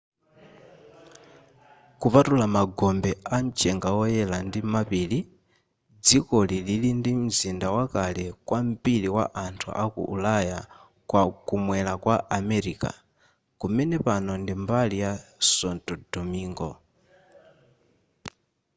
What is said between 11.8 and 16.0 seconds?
kwa america kumene pano ndi mbali ya santo